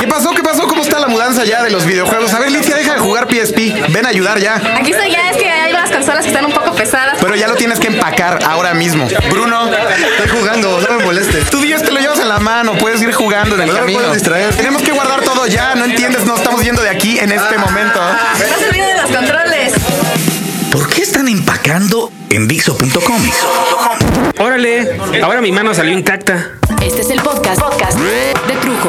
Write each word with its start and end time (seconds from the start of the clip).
¿Qué 0.00 0.06
pasó? 0.06 0.30
¿Qué 0.32 0.42
pasó? 0.42 0.66
¿Cómo 0.66 0.82
está 0.82 0.98
la 0.98 1.08
mudanza 1.08 1.44
ya 1.44 1.62
de 1.62 1.70
los 1.70 1.84
videojuegos? 1.86 2.32
A 2.34 2.38
ver, 2.38 2.50
Licia, 2.50 2.76
deja 2.76 2.94
de 2.94 2.98
jugar 2.98 3.26
PSP. 3.30 3.58
Ven 3.92 4.04
a 4.04 4.10
ayudar 4.10 4.38
ya. 4.38 4.56
Aquí 4.78 4.90
estoy 4.92 5.10
ya, 5.10 5.30
es 5.30 5.36
que 5.36 5.48
hay 5.50 5.72
unas 5.72 5.90
consolas 5.90 6.22
que 6.22 6.28
están 6.28 6.44
un 6.44 6.52
poco 6.52 6.72
pesadas. 6.74 7.16
Pero 7.20 7.34
ya 7.34 7.48
lo 7.48 7.54
tienes 7.54 7.78
que 7.80 7.86
empacar 7.88 8.38
ahora 8.44 8.74
mismo. 8.74 9.08
Bruno, 9.30 9.70
Estoy 9.72 10.38
jugando, 10.38 10.80
no 10.80 10.98
me 10.98 11.04
molestes. 11.04 11.48
tú 11.50 11.60
Dios 11.60 11.82
te 11.82 11.90
lo 11.92 12.00
llevas 12.00 12.18
en 12.20 12.28
la 12.28 12.38
mano, 12.38 12.74
puedes 12.78 13.00
ir 13.02 13.12
jugando 13.12 13.54
en 13.54 13.62
el 13.62 13.68
No 13.68 13.74
camino. 13.74 14.12
distraer. 14.12 14.54
Tenemos 14.54 14.82
que 14.82 14.92
guardar 14.92 15.22
todo 15.22 15.46
ya, 15.46 15.74
¿no 15.74 15.84
entiendes? 15.84 16.24
No 16.26 16.36
estamos 16.36 16.62
yendo 16.62 16.82
de 16.82 16.90
aquí 16.90 17.18
en 17.18 17.32
este 17.32 17.56
momento. 17.58 18.00
No 18.00 18.58
se 18.58 18.68
olviden 18.68 18.96
de 18.96 19.02
los 19.02 19.10
controles. 19.10 19.72
¿Por 20.70 20.88
qué 20.90 21.02
están 21.02 21.26
empacando 21.28 22.12
en 22.28 22.48
Dixo.com? 22.48 23.30
Órale, 24.38 24.98
ahora 25.22 25.40
mi 25.40 25.52
mano 25.52 25.72
salió 25.74 25.92
intacta. 25.92 26.50
Este 26.82 27.00
es 27.00 27.10
el 27.10 27.20
podcast, 27.22 27.60
podcast 27.60 27.98
de 27.98 28.34
Trujo 28.60 28.88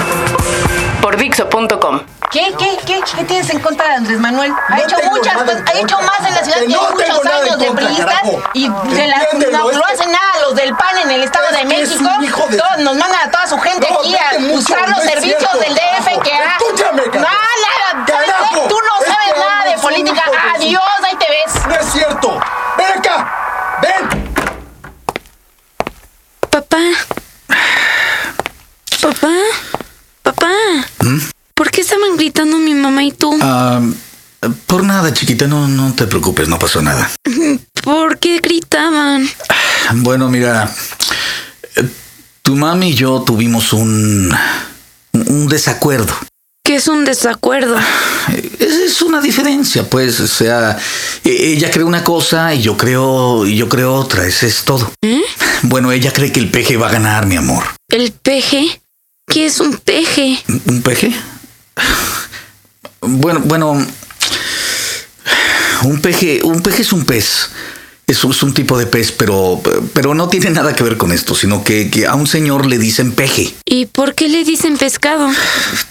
por 1.07 1.15
Dixo.com. 1.15 2.01
¿Qué, 2.31 2.53
qué, 2.59 2.77
qué, 2.85 2.99
qué 3.15 3.23
tienes 3.23 3.49
en 3.49 3.59
contra 3.61 3.87
de 3.91 3.95
Andrés 3.95 4.19
Manuel? 4.19 4.51
Ha 4.67 4.75
No 4.75 4.83
hecho 4.83 4.97
muchas 5.09 5.37
cosas, 5.37 5.63
ha 5.65 5.79
hecho 5.79 5.97
más 6.01 6.19
en 6.27 6.35
la 6.35 6.43
ciudad 6.43 6.59
Que 6.59 6.67
no 6.67 6.81
muchos 6.91 7.25
años 7.25 7.59
de 7.59 7.71
priistas 7.71 8.21
y 8.53 8.69
se 8.93 9.07
la- 9.07 9.15
Entiéndelo, 9.31 9.71
no, 9.71 9.85
hacen 9.85 10.11
nada 10.11 10.31
los 10.41 10.55
del 10.55 10.75
PAN 10.75 10.97
en 11.05 11.11
el 11.11 11.23
Estado 11.23 11.45
Es 11.51 11.57
de 11.59 11.63
México. 11.63 12.09
un 12.17 12.23
hijo 12.25 12.45
de- 12.49 12.57
Todos 12.57 12.77
nos 12.79 12.97
mandan 12.97 13.21
a 13.25 13.31
toda 13.31 13.47
su 13.47 13.57
gente 13.59 13.87
No, 13.89 13.99
aquí 14.01 14.15
a 14.17 14.37
buscar 14.51 14.89
los 14.89 15.01
servicios 15.03 15.39
cierto, 15.39 15.59
del 15.59 15.75
DF 15.75 15.96
nada, 35.07 35.13
chiquita, 35.17 35.47
no, 35.47 35.67
no 35.67 35.93
te 35.93 36.05
preocupes, 36.05 36.47
no 36.49 36.59
pasó 36.59 36.81
nada. 36.81 37.09
¿Por 37.83 38.19
qué 38.19 38.39
gritaban? 38.39 39.27
Bueno, 39.95 40.29
mira, 40.29 40.69
eh, 41.75 41.87
tu 42.41 42.55
mami 42.55 42.89
y 42.89 42.93
yo 42.93 43.21
tuvimos 43.25 43.71
un, 43.73 44.33
un 45.13 45.47
desacuerdo. 45.47 46.13
Que 46.63 46.75
es 46.75 46.89
un 46.89 47.05
desacuerdo. 47.05 47.77
Eh, 48.33 48.51
Es, 48.59 49.01
una 49.01 49.21
diferencia, 49.21 49.89
pues, 49.89 50.19
o 50.19 50.27
sea, 50.27 50.77
e- 51.23 51.53
ella 51.53 51.71
cree 51.71 51.85
una 51.85 52.03
cosa 52.03 52.53
y 52.53 52.61
yo 52.61 52.75
creo, 52.75 53.45
y 53.45 53.55
yo 53.55 53.69
creo 53.69 53.93
otra, 53.93 54.25
ese 54.25 54.47
es 54.47 54.63
todo. 54.65 54.91
Bueno, 55.61 55.91
ella 55.93 56.11
cree 56.11 56.31
que 56.33 56.39
el 56.41 56.51
peje 56.51 56.75
va 56.75 56.89
a 56.89 56.91
ganar, 56.91 57.25
mi 57.25 57.37
amor. 57.37 57.63
¿El 57.89 58.11
peje? 58.11 58.81
¿Qué 59.31 59.45
es 59.45 59.59
un 59.61 59.77
peje? 59.77 60.43
¿Un 60.65 60.81
peje? 60.81 61.13
Bueno, 63.01 63.41
bueno, 63.45 63.85
un 65.83 66.01
peje, 66.01 66.41
un 66.43 66.61
peje 66.61 66.81
es 66.81 66.91
un 66.93 67.05
pez. 67.05 67.49
Es, 68.07 68.23
es 68.23 68.41
un 68.43 68.53
tipo 68.53 68.77
de 68.79 68.85
pez, 68.85 69.11
pero, 69.11 69.61
pero 69.91 70.13
no 70.13 70.29
tiene 70.29 70.49
nada 70.51 70.73
que 70.73 70.81
ver 70.83 70.95
con 70.95 71.11
esto, 71.11 71.35
sino 71.35 71.63
que, 71.65 71.89
que 71.89 72.07
a 72.07 72.15
un 72.15 72.25
señor 72.25 72.65
le 72.65 72.77
dicen 72.77 73.11
peje. 73.11 73.53
¿Y 73.65 73.85
por 73.87 74.15
qué 74.15 74.29
le 74.29 74.45
dicen 74.45 74.77
pescado? 74.77 75.29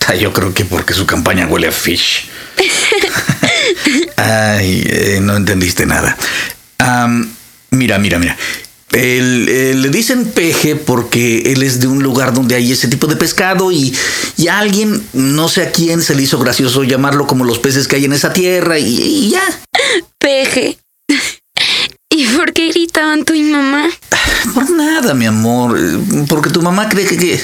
Ah, 0.06 0.14
Yo 0.14 0.32
creo 0.32 0.54
que 0.54 0.64
porque 0.64 0.94
su 0.94 1.04
campaña 1.04 1.46
huele 1.46 1.66
a 1.68 1.72
fish. 1.72 2.28
Ay, 4.16 4.82
eh, 4.86 5.18
no 5.22 5.36
entendiste 5.36 5.84
nada. 5.86 6.16
Mira, 7.70 7.98
mira, 7.98 8.18
mira. 8.18 8.36
El- 8.92 9.46
eh, 9.50 9.74
le 9.74 9.88
dicen 9.90 10.26
peje 10.30 10.76
porque 10.76 11.52
él 11.52 11.62
es 11.62 11.80
de 11.80 11.86
un 11.86 12.02
lugar 12.02 12.32
donde 12.32 12.54
hay 12.54 12.72
ese 12.72 12.88
tipo 12.88 13.06
de 13.08 13.16
pescado 13.16 13.70
y, 13.72 13.94
y 14.36 14.48
a 14.48 14.58
alguien, 14.58 15.06
no 15.12 15.48
sé 15.48 15.62
a 15.62 15.72
quién, 15.72 16.02
se 16.02 16.14
le 16.14 16.22
hizo 16.22 16.38
gracioso 16.38 16.84
llamarlo 16.84 17.26
como 17.26 17.44
los 17.44 17.58
peces 17.58 17.88
que 17.88 17.96
hay 17.96 18.04
en 18.04 18.12
esa 18.12 18.32
tierra 18.32 18.78
y, 18.78 18.86
y 19.00 19.30
ya. 19.30 19.42
Peje. 20.18 20.78
¿Y 22.10 22.26
por 22.28 22.52
qué 22.52 22.70
gritaban 22.70 23.24
tú 23.24 23.34
y 23.34 23.42
mamá? 23.42 23.88
Por 24.54 24.70
nada, 24.70 25.12
mi 25.14 25.26
amor. 25.26 25.76
eh, 25.78 25.98
Porque 26.28 26.50
tu 26.50 26.62
mamá 26.62 26.88
cree 26.88 27.06
que, 27.06 27.16
que- 27.16 27.40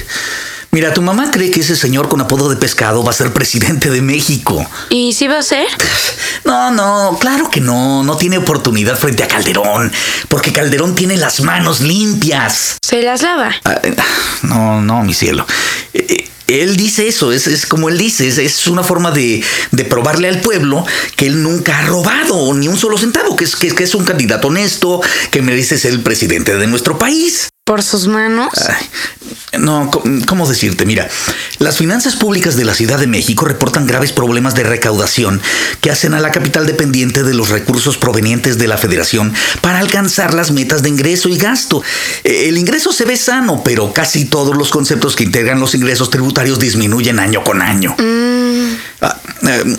Mira, 0.75 0.94
tu 0.94 1.02
mamá 1.02 1.31
cree 1.31 1.50
que 1.50 1.60
ese 1.60 1.76
señor 1.76 2.08
con 2.08 2.22
apodo 2.22 2.48
de 2.48 2.56
pescado 2.56 3.04
va 3.04 3.10
a 3.10 3.14
ser 3.14 3.31
presidente 3.34 3.91
de 3.91 4.00
México. 4.00 4.66
¿Y 4.88 5.12
si 5.12 5.28
va 5.28 5.38
a 5.38 5.42
ser? 5.42 5.66
No, 6.47 6.70
no, 6.70 7.19
claro 7.20 7.50
que 7.50 7.60
no. 7.60 8.02
No 8.02 8.16
tiene 8.16 8.38
oportunidad 8.38 8.98
frente 8.98 9.22
a 9.22 9.28
Calderón. 9.28 9.92
Porque 10.28 10.50
Calderón 10.52 10.94
tiene 10.94 11.19
las 11.19 11.41
manos 11.42 11.81
limpias. 11.82 12.78
¿Se 12.82 13.02
las 13.02 13.20
lava? 13.20 13.50
Ah, 13.66 13.81
eh, 13.82 13.94
No, 14.44 14.81
no, 14.81 15.02
mi 15.02 15.12
cielo. 15.12 15.47
Él 16.60 16.76
dice 16.76 17.08
eso, 17.08 17.32
es, 17.32 17.46
es 17.46 17.66
como 17.66 17.88
él 17.88 17.96
dice, 17.96 18.28
es, 18.28 18.38
es 18.38 18.66
una 18.66 18.82
forma 18.82 19.10
de, 19.10 19.42
de 19.70 19.84
probarle 19.84 20.28
al 20.28 20.40
pueblo 20.40 20.84
que 21.16 21.26
él 21.26 21.42
nunca 21.42 21.78
ha 21.78 21.86
robado 21.86 22.52
ni 22.54 22.68
un 22.68 22.76
solo 22.76 22.98
centavo, 22.98 23.36
que 23.36 23.44
es, 23.44 23.56
que, 23.56 23.70
que 23.70 23.84
es 23.84 23.94
un 23.94 24.04
candidato 24.04 24.48
honesto, 24.48 25.00
que 25.30 25.42
merece 25.42 25.78
ser 25.78 25.92
el 25.92 26.00
presidente 26.00 26.56
de 26.56 26.66
nuestro 26.66 26.98
país. 26.98 27.51
¿Por 27.64 27.84
sus 27.84 28.08
manos? 28.08 28.50
Ay, 28.68 29.60
no, 29.60 29.88
¿cómo 30.26 30.48
decirte? 30.48 30.84
Mira, 30.84 31.08
las 31.60 31.76
finanzas 31.76 32.16
públicas 32.16 32.56
de 32.56 32.64
la 32.64 32.74
Ciudad 32.74 32.98
de 32.98 33.06
México 33.06 33.44
reportan 33.44 33.86
graves 33.86 34.10
problemas 34.10 34.56
de 34.56 34.64
recaudación 34.64 35.40
que 35.80 35.92
hacen 35.92 36.12
a 36.14 36.20
la 36.20 36.32
capital 36.32 36.66
dependiente 36.66 37.22
de 37.22 37.34
los 37.34 37.50
recursos 37.50 37.98
provenientes 37.98 38.58
de 38.58 38.66
la 38.66 38.78
federación 38.78 39.32
para 39.60 39.78
alcanzar 39.78 40.34
las 40.34 40.50
metas 40.50 40.82
de 40.82 40.88
ingreso 40.88 41.28
y 41.28 41.36
gasto. 41.38 41.84
Eh, 42.24 42.46
El 42.48 42.58
ingreso 42.58 42.92
se 42.92 43.04
ve 43.04 43.16
sano, 43.16 43.62
pero 43.64 43.92
casi 43.92 44.24
todos 44.24 44.56
los 44.56 44.70
conceptos 44.70 45.14
que 45.14 45.22
integran 45.22 45.60
los 45.60 45.76
ingresos 45.76 46.10
tributarios 46.10 46.58
disminuyen 46.58 47.20
año 47.20 47.44
con 47.44 47.62
año. 47.62 47.94
Ah, 49.02 49.18
eh, 49.48 49.76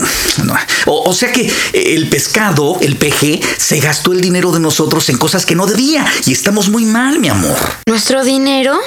o, 0.86 1.10
o 1.10 1.14
sea 1.14 1.32
que 1.32 1.42
eh, 1.42 1.96
el 1.96 2.10
pescado, 2.10 2.78
el 2.82 2.98
PG, 2.98 3.40
se 3.58 3.80
gastó 3.80 4.12
el 4.12 4.20
dinero 4.22 4.52
de 4.52 4.60
nosotros 4.60 5.10
en 5.10 5.18
cosas 5.18 5.46
que 5.46 5.56
no 5.56 5.66
debía 5.66 6.06
y 6.26 6.34
estamos 6.34 6.70
muy 6.70 6.86
mal, 6.86 7.20
mi 7.20 7.30
amor. 7.30 7.58
¿Nuestro 7.88 8.24
dinero? 8.24 8.78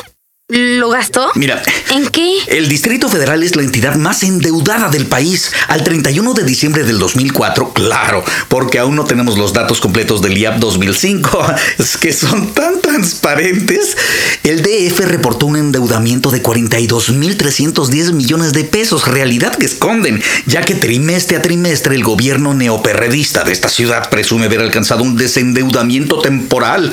¿Lo 0.48 0.90
gastó? 0.90 1.32
Mira, 1.34 1.60
¿En 1.90 2.06
qué? 2.06 2.36
el 2.46 2.68
Distrito 2.68 3.08
Federal 3.08 3.42
es 3.42 3.56
la 3.56 3.62
entidad 3.62 3.96
más 3.96 4.22
endeudada 4.22 4.88
del 4.88 5.06
país. 5.06 5.50
Al 5.66 5.82
31 5.82 6.34
de 6.34 6.44
diciembre 6.44 6.84
del 6.84 7.00
2004, 7.00 7.72
claro, 7.72 8.22
porque 8.46 8.78
aún 8.78 8.94
no 8.94 9.06
tenemos 9.06 9.38
los 9.38 9.52
datos 9.52 9.80
completos 9.80 10.22
del 10.22 10.38
IAP 10.38 10.58
2005, 10.58 11.46
es 11.80 11.96
que 11.96 12.12
son 12.12 12.54
tan 12.54 12.80
transparentes. 12.80 13.96
El 14.44 14.62
DF 14.62 15.00
reportó 15.00 15.46
un 15.46 15.56
endeudamiento 15.56 16.30
de 16.30 16.40
42.310 16.40 18.12
millones 18.12 18.52
de 18.52 18.62
pesos, 18.62 19.08
realidad 19.08 19.56
que 19.56 19.66
esconden, 19.66 20.22
ya 20.46 20.62
que 20.62 20.76
trimestre 20.76 21.38
a 21.38 21.42
trimestre 21.42 21.96
el 21.96 22.04
gobierno 22.04 22.54
neoperredista 22.54 23.42
de 23.42 23.50
esta 23.50 23.68
ciudad 23.68 24.08
presume 24.10 24.46
haber 24.46 24.60
alcanzado 24.60 25.02
un 25.02 25.16
desendeudamiento 25.16 26.20
temporal, 26.20 26.92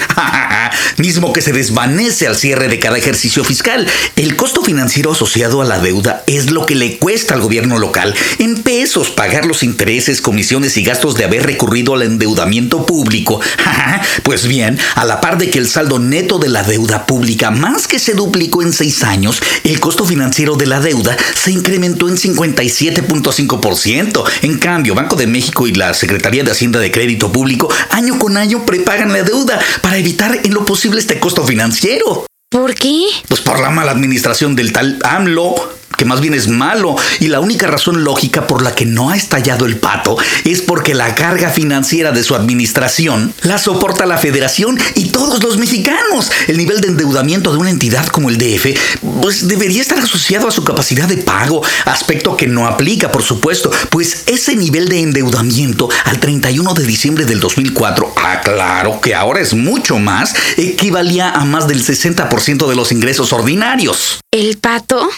mismo 0.98 1.34
que 1.34 1.42
se 1.42 1.54
desvanece 1.54 2.26
al 2.26 2.36
cierre 2.36 2.68
de 2.68 2.80
cada 2.80 2.98
ejercicio 2.98 3.43
fiscal. 3.44 3.88
El 4.16 4.36
costo 4.36 4.64
financiero 4.64 5.12
asociado 5.12 5.62
a 5.62 5.66
la 5.66 5.80
deuda 5.80 6.24
es 6.28 6.52
lo 6.52 6.66
que 6.66 6.76
le 6.76 6.98
cuesta 6.98 7.34
al 7.34 7.42
gobierno 7.42 7.80
local 7.80 8.14
en 8.40 8.64
pesos 8.64 9.10
pagar 9.10 9.46
los 9.46 9.64
intereses, 9.64 10.22
comisiones 10.22 10.78
y 10.78 10.84
gastos 10.84 11.16
de 11.16 11.26
haber 11.26 11.46
recurrido 11.46 11.96
al 11.96 12.04
endeudamiento 12.04 12.86
público. 12.86 13.40
pues 14.24 14.48
bien, 14.48 14.80
a 14.96 15.06
la 15.06 15.22
par 15.22 15.38
de 15.38 15.50
que 15.50 15.60
el 15.60 15.68
saldo 15.68 16.00
neto 16.00 16.40
de 16.40 16.50
la 16.50 16.64
deuda 16.64 17.06
pública 17.06 17.52
más 17.52 17.88
que 17.88 18.00
se 18.00 18.14
duplicó 18.14 18.62
en 18.62 18.74
seis 18.74 19.04
años, 19.04 19.42
el 19.64 19.80
costo 19.80 20.06
financiero 20.06 20.56
de 20.56 20.68
la 20.68 20.80
deuda 20.80 21.18
se 21.36 21.52
incrementó 21.52 22.10
en 22.10 22.18
57.5%. 22.18 24.24
En 24.42 24.58
cambio, 24.58 24.96
Banco 24.96 25.16
de 25.16 25.28
México 25.28 25.68
y 25.68 25.74
la 25.74 25.94
Secretaría 25.94 26.44
de 26.44 26.52
Hacienda 26.52 26.80
de 26.80 26.92
Crédito 26.92 27.32
Público 27.32 27.70
año 27.90 28.20
con 28.20 28.38
año 28.38 28.66
prepagan 28.66 29.14
la 29.14 29.24
deuda 29.24 29.60
para 29.82 29.98
evitar 29.98 30.40
en 30.44 30.54
lo 30.54 30.66
posible 30.66 31.00
este 31.00 31.20
costo 31.20 31.46
financiero. 31.46 32.26
¿Por 32.54 32.76
qué? 32.76 33.08
Pues 33.28 33.42
por 33.42 33.60
la 33.60 33.72
mala 33.72 33.90
administración 33.90 34.56
del 34.56 34.72
tal 34.72 35.00
AMLO, 35.04 35.56
que 36.04 36.10
más 36.10 36.20
bien 36.20 36.34
es 36.34 36.50
malo. 36.50 36.98
Y 37.22 37.30
la 37.30 37.40
única 37.40 37.66
razón 37.68 38.04
lógica 38.04 38.46
por 38.46 38.62
la 38.62 38.76
que 38.76 38.86
no 38.86 39.10
ha 39.10 39.16
estallado 39.16 39.66
el 39.66 39.78
pato 39.78 40.18
es 40.44 40.62
porque 40.62 40.94
la 40.94 41.16
carga 41.16 41.50
financiera 41.50 42.12
de 42.12 42.24
su 42.24 42.36
administración 42.36 43.34
la 43.44 43.58
soporta 43.58 44.06
la 44.06 44.18
federación 44.18 44.78
y 44.96 45.06
todos 45.12 45.42
los 45.42 45.58
mexicanos. 45.58 46.30
El 46.48 46.58
nivel 46.58 46.82
de 46.82 46.90
endeudamiento 46.90 47.54
de 47.54 47.58
una 47.58 47.70
entidad 47.70 48.06
como 48.08 48.30
el 48.30 48.38
DF, 48.38 48.78
pues 49.22 49.48
debería 49.48 49.82
estar 49.82 49.98
asociado 49.98 50.50
a 50.50 50.52
su 50.52 50.66
capacidad 50.66 51.08
de 51.08 51.20
pago, 51.20 51.64
aspecto 51.86 52.36
que 52.36 52.48
no 52.48 52.68
aplica, 52.68 53.10
por 53.10 53.24
supuesto, 53.24 53.72
pues 53.90 54.24
ese 54.26 54.58
nivel 54.58 54.90
de 54.90 55.00
endeudamiento 55.00 55.88
al 56.04 56.20
31 56.20 56.74
de 56.74 56.86
diciembre 56.86 57.24
del 57.24 57.40
2004, 57.40 58.14
aclaro 58.18 59.00
que 59.00 59.16
ahora 59.16 59.40
es 59.40 59.54
mucho 59.54 60.00
más, 60.00 60.34
equivalía 60.58 61.30
a 61.30 61.46
más 61.46 61.70
del 61.70 61.82
60% 61.82 62.68
de 62.68 62.76
los 62.76 62.92
ingresos 62.92 63.32
ordinarios. 63.32 64.20
¿El 64.32 64.58
pato? 64.58 65.10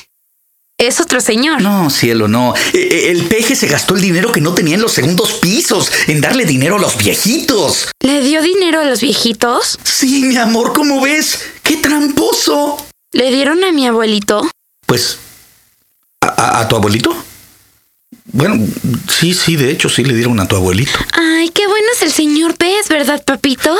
Es 0.77 0.99
otro 0.99 1.21
señor. 1.21 1.61
No, 1.61 1.89
cielo, 1.89 2.27
no. 2.27 2.53
E- 2.73 2.77
e- 2.77 3.11
El 3.11 3.23
peje 3.25 3.55
se 3.55 3.67
gastó 3.67 3.95
el 3.95 4.01
dinero 4.01 4.31
que 4.33 4.41
no 4.41 4.53
tenía 4.53 4.75
en 4.75 4.81
los 4.81 4.91
segundos 4.91 5.33
pisos, 5.33 5.89
en 6.07 6.19
darle 6.19 6.45
dinero 6.45 6.75
a 6.75 6.79
los 6.79 6.97
viejitos. 6.97 7.87
¿Le 8.01 8.21
dio 8.21 8.41
dinero 8.41 8.81
a 8.81 8.83
los 8.83 8.99
viejitos? 8.99 9.79
Sí, 9.83 10.23
mi 10.23 10.35
amor, 10.35 10.73
¿cómo 10.73 10.99
ves? 11.01 11.39
¡Qué 11.63 11.77
tramposo! 11.77 12.85
¿Le 13.13 13.31
dieron 13.31 13.63
a 13.63 13.71
mi 13.71 13.87
abuelito? 13.87 14.49
Pues 14.85 15.17
¿A, 16.21 16.27
a- 16.27 16.59
a 16.61 16.67
tu 16.67 16.75
abuelito? 16.75 17.15
Bueno, 18.31 18.65
sí, 19.07 19.33
sí, 19.33 19.55
de 19.55 19.71
hecho 19.71 19.87
sí 19.87 20.03
le 20.03 20.13
dieron 20.13 20.39
a 20.39 20.47
tu 20.47 20.55
abuelito. 20.55 20.97
Ay, 21.13 21.49
qué 21.49 21.67
bueno 21.67 21.85
es 21.95 22.01
el 22.01 22.11
señor 22.11 22.55
Pez, 22.55 22.89
¿verdad, 22.89 23.23
papito? 23.23 23.75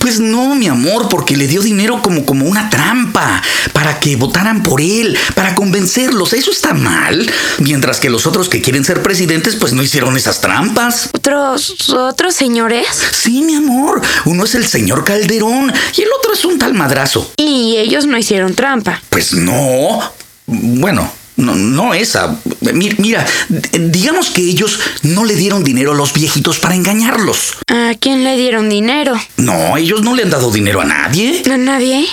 Pues 0.00 0.20
no, 0.20 0.54
mi 0.54 0.66
amor, 0.66 1.08
porque 1.08 1.36
le 1.36 1.46
dio 1.46 1.62
dinero 1.62 2.02
como, 2.02 2.24
como 2.24 2.46
una 2.46 2.68
trampa, 2.68 3.42
para 3.72 4.00
que 4.00 4.16
votaran 4.16 4.62
por 4.62 4.80
él, 4.80 5.16
para 5.34 5.54
convencerlos. 5.54 6.32
Eso 6.32 6.50
está 6.50 6.74
mal. 6.74 7.30
Mientras 7.58 8.00
que 8.00 8.10
los 8.10 8.26
otros 8.26 8.48
que 8.48 8.60
quieren 8.60 8.84
ser 8.84 9.02
presidentes, 9.02 9.54
pues 9.56 9.72
no 9.72 9.82
hicieron 9.82 10.16
esas 10.16 10.40
trampas. 10.40 11.10
¿Otros, 11.12 11.90
otros 11.90 12.34
señores? 12.34 12.86
Sí, 13.12 13.42
mi 13.42 13.54
amor. 13.54 14.00
Uno 14.24 14.44
es 14.44 14.54
el 14.54 14.66
señor 14.66 15.04
Calderón 15.04 15.72
y 15.96 16.02
el 16.02 16.08
otro 16.18 16.32
es 16.32 16.44
un 16.44 16.58
tal 16.58 16.74
madrazo. 16.74 17.32
Y 17.36 17.76
ellos 17.76 18.06
no 18.06 18.18
hicieron 18.18 18.54
trampa. 18.54 19.02
Pues 19.10 19.32
no. 19.32 20.00
Bueno, 20.46 21.12
no, 21.38 21.54
no 21.54 21.94
esa. 21.94 22.38
Mi- 22.74 22.94
Mira, 22.98 23.26
digamos 23.48 24.30
que 24.30 24.42
ellos 24.42 24.78
no 25.02 25.24
le 25.24 25.34
dieron 25.34 25.64
dinero 25.64 25.92
a 25.92 25.94
los 25.94 26.12
viejitos 26.12 26.58
para 26.58 26.74
engañarlos. 26.74 27.54
¿A 27.68 27.94
quién 27.98 28.22
le 28.24 28.36
dieron 28.36 28.68
dinero? 28.68 29.14
No, 29.38 29.76
ellos 29.78 30.02
no 30.02 30.14
le 30.14 30.24
han 30.24 30.30
dado 30.30 30.50
dinero 30.50 30.82
a 30.82 30.84
nadie. 30.84 31.42
¿A 31.50 31.56
nadie? 31.56 32.06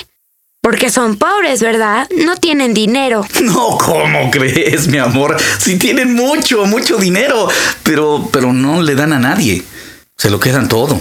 Porque 0.61 0.89
son 0.89 1.17
pobres, 1.17 1.61
¿verdad? 1.61 2.07
No 2.25 2.37
tienen 2.37 2.73
dinero. 2.73 3.25
No, 3.41 3.77
¿cómo 3.77 4.31
crees, 4.31 4.87
mi 4.87 4.97
amor? 4.97 5.37
Si 5.59 5.77
tienen 5.77 6.13
mucho, 6.15 6.65
mucho 6.65 6.97
dinero, 6.97 7.47
pero, 7.83 8.27
pero 8.31 8.51
no 8.53 8.81
le 8.81 8.95
dan 8.95 9.13
a 9.13 9.19
nadie. 9.19 9.61
Se 10.17 10.29
lo 10.29 10.39
quedan 10.39 10.67
todo. 10.67 10.99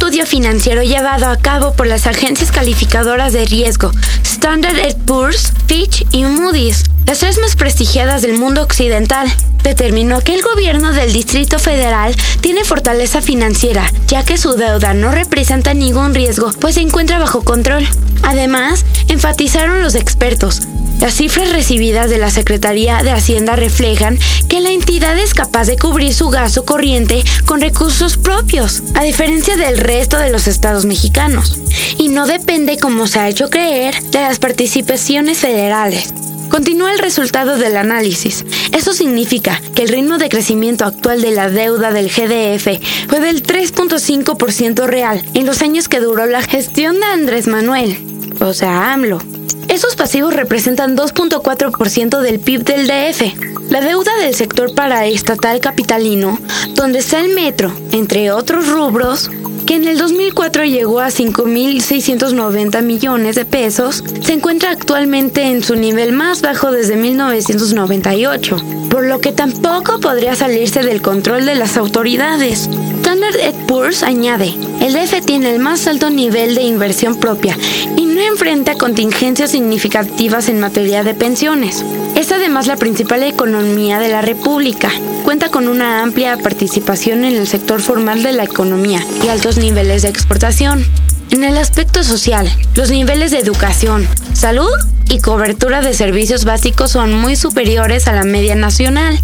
Estudio 0.00 0.24
financiero 0.24 0.82
llevado 0.82 1.26
a 1.26 1.36
cabo 1.36 1.74
por 1.74 1.86
las 1.86 2.06
agencias 2.06 2.50
calificadoras 2.50 3.34
de 3.34 3.44
riesgo 3.44 3.92
Standard 4.24 4.96
Poor's, 5.04 5.52
Fitch 5.66 6.06
y 6.10 6.24
Moody's, 6.24 6.84
las 7.06 7.18
tres 7.18 7.38
más 7.38 7.54
prestigiadas 7.54 8.22
del 8.22 8.38
mundo 8.38 8.62
occidental, 8.62 9.30
determinó 9.62 10.22
que 10.22 10.34
el 10.34 10.40
gobierno 10.40 10.94
del 10.94 11.12
Distrito 11.12 11.58
Federal 11.58 12.16
tiene 12.40 12.64
fortaleza 12.64 13.20
financiera, 13.20 13.92
ya 14.06 14.24
que 14.24 14.38
su 14.38 14.54
deuda 14.54 14.94
no 14.94 15.12
representa 15.12 15.74
ningún 15.74 16.14
riesgo, 16.14 16.50
pues 16.58 16.76
se 16.76 16.80
encuentra 16.80 17.18
bajo 17.18 17.44
control. 17.44 17.86
Además, 18.22 18.86
enfatizaron 19.08 19.82
los 19.82 19.94
expertos, 19.94 20.62
las 21.00 21.14
cifras 21.14 21.52
recibidas 21.52 22.10
de 22.10 22.18
la 22.18 22.30
Secretaría 22.30 23.02
de 23.02 23.10
Hacienda 23.10 23.56
reflejan 23.56 24.18
que 24.48 24.60
la 24.60 24.70
entidad 24.70 25.18
es 25.18 25.32
capaz 25.32 25.66
de 25.66 25.78
cubrir 25.78 26.12
su 26.12 26.28
gasto 26.28 26.64
corriente 26.64 27.24
con 27.46 27.60
recursos 27.60 28.18
propios, 28.18 28.82
a 28.94 29.02
diferencia 29.02 29.56
del 29.56 29.78
resto 29.78 30.18
de 30.18 30.30
los 30.30 30.46
estados 30.46 30.84
mexicanos, 30.84 31.58
y 31.96 32.08
no 32.08 32.26
depende, 32.26 32.78
como 32.78 33.06
se 33.06 33.18
ha 33.18 33.28
hecho 33.28 33.48
creer, 33.48 33.94
de 34.10 34.20
las 34.20 34.38
participaciones 34.38 35.38
federales. 35.38 36.12
Continúa 36.50 36.92
el 36.92 36.98
resultado 36.98 37.56
del 37.56 37.76
análisis. 37.76 38.44
Eso 38.76 38.92
significa 38.92 39.62
que 39.74 39.84
el 39.84 39.88
ritmo 39.88 40.18
de 40.18 40.28
crecimiento 40.28 40.84
actual 40.84 41.22
de 41.22 41.30
la 41.30 41.48
deuda 41.48 41.92
del 41.92 42.08
GDF 42.08 42.80
fue 43.08 43.20
del 43.20 43.44
3.5% 43.44 44.86
real 44.86 45.22
en 45.32 45.46
los 45.46 45.62
años 45.62 45.88
que 45.88 46.00
duró 46.00 46.26
la 46.26 46.42
gestión 46.42 46.98
de 46.98 47.06
Andrés 47.06 47.46
Manuel, 47.46 47.96
o 48.40 48.52
sea, 48.52 48.92
AMLO. 48.92 49.29
Esos 49.70 49.94
pasivos 49.94 50.34
representan 50.34 50.96
2.4% 50.96 52.20
del 52.20 52.40
PIB 52.40 52.64
del 52.64 52.88
DF. 52.88 53.70
La 53.70 53.80
deuda 53.80 54.10
del 54.16 54.34
sector 54.34 54.74
paraestatal 54.74 55.60
capitalino, 55.60 56.36
donde 56.74 56.98
está 56.98 57.20
el 57.20 57.32
metro, 57.36 57.72
entre 57.92 58.32
otros 58.32 58.66
rubros, 58.66 59.30
que 59.70 59.76
en 59.76 59.86
el 59.86 59.98
2004 59.98 60.64
llegó 60.64 60.98
a 60.98 61.10
5.690 61.10 62.82
millones 62.82 63.36
de 63.36 63.44
pesos, 63.44 64.02
se 64.20 64.32
encuentra 64.32 64.72
actualmente 64.72 65.44
en 65.44 65.62
su 65.62 65.76
nivel 65.76 66.10
más 66.10 66.42
bajo 66.42 66.72
desde 66.72 66.96
1998, 66.96 68.56
por 68.90 69.06
lo 69.06 69.20
que 69.20 69.30
tampoco 69.30 70.00
podría 70.00 70.34
salirse 70.34 70.82
del 70.82 71.00
control 71.00 71.46
de 71.46 71.54
las 71.54 71.76
autoridades. 71.76 72.68
Standard 72.98 73.54
Poor's 73.68 74.02
añade, 74.02 74.52
el 74.80 74.92
DF 74.92 75.24
tiene 75.24 75.52
el 75.54 75.60
más 75.60 75.86
alto 75.86 76.10
nivel 76.10 76.56
de 76.56 76.62
inversión 76.62 77.20
propia 77.20 77.56
y 77.96 78.06
no 78.06 78.20
enfrenta 78.22 78.74
contingencias 78.76 79.52
significativas 79.52 80.48
en 80.48 80.58
materia 80.58 81.04
de 81.04 81.14
pensiones. 81.14 81.84
Es 82.16 82.32
además 82.32 82.66
la 82.66 82.76
principal 82.76 83.22
economía 83.22 84.00
de 84.00 84.08
la 84.08 84.20
República. 84.20 84.90
Cuenta 85.30 85.50
con 85.50 85.68
una 85.68 86.02
amplia 86.02 86.36
participación 86.38 87.24
en 87.24 87.36
el 87.36 87.46
sector 87.46 87.80
formal 87.80 88.24
de 88.24 88.32
la 88.32 88.42
economía 88.42 88.98
y 89.24 89.28
altos 89.28 89.58
niveles 89.58 90.02
de 90.02 90.08
exportación. 90.08 90.84
En 91.30 91.44
el 91.44 91.56
aspecto 91.56 92.02
social, 92.02 92.52
los 92.74 92.90
niveles 92.90 93.30
de 93.30 93.38
educación, 93.38 94.08
salud 94.32 94.72
y 95.08 95.20
cobertura 95.20 95.82
de 95.82 95.94
servicios 95.94 96.44
básicos 96.44 96.90
son 96.90 97.14
muy 97.14 97.36
superiores 97.36 98.08
a 98.08 98.12
la 98.12 98.24
media 98.24 98.56
nacional. 98.56 99.20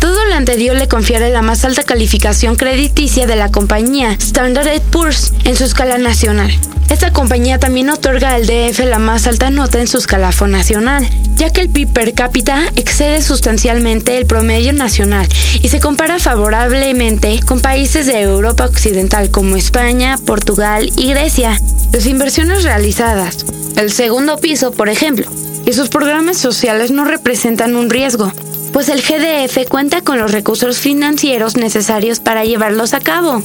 Todo 0.00 0.24
lo 0.26 0.34
anterior 0.34 0.76
le 0.76 0.88
confiere 0.88 1.30
la 1.30 1.42
más 1.42 1.64
alta 1.64 1.82
calificación 1.82 2.56
crediticia 2.56 3.26
de 3.26 3.36
la 3.36 3.50
compañía, 3.50 4.12
Standard 4.12 4.80
Poor's, 4.90 5.32
en 5.44 5.56
su 5.56 5.64
escala 5.64 5.98
nacional. 5.98 6.52
Esta 6.90 7.12
compañía 7.12 7.58
también 7.58 7.90
otorga 7.90 8.34
al 8.34 8.46
DF 8.46 8.78
la 8.84 9.00
más 9.00 9.26
alta 9.26 9.50
nota 9.50 9.80
en 9.80 9.88
su 9.88 9.98
escalafón 9.98 10.52
nacional, 10.52 11.06
ya 11.34 11.50
que 11.50 11.60
el 11.60 11.68
PIB 11.68 11.92
per 11.92 12.14
cápita 12.14 12.62
excede 12.76 13.22
sustancialmente 13.22 14.16
el 14.16 14.26
promedio 14.26 14.72
nacional 14.72 15.26
y 15.60 15.68
se 15.68 15.80
compara 15.80 16.20
favorablemente 16.20 17.40
con 17.44 17.60
países 17.60 18.06
de 18.06 18.20
Europa 18.20 18.66
Occidental 18.66 19.30
como 19.30 19.56
España, 19.56 20.16
Portugal 20.24 20.90
y 20.96 21.08
Grecia. 21.08 21.60
Las 21.92 22.06
inversiones 22.06 22.62
realizadas, 22.62 23.44
el 23.76 23.90
segundo 23.90 24.38
piso, 24.38 24.70
por 24.70 24.88
ejemplo, 24.88 25.26
y 25.66 25.72
sus 25.72 25.88
programas 25.88 26.38
sociales 26.38 26.92
no 26.92 27.04
representan 27.04 27.74
un 27.74 27.90
riesgo, 27.90 28.32
pues 28.76 28.90
el 28.90 29.00
GDF 29.00 29.70
cuenta 29.70 30.02
con 30.02 30.18
los 30.18 30.32
recursos 30.32 30.76
financieros 30.76 31.56
necesarios 31.56 32.20
para 32.20 32.44
llevarlos 32.44 32.92
a 32.92 33.00
cabo. 33.00 33.42